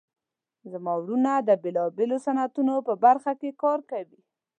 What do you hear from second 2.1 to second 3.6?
صنعتونو په برخه کې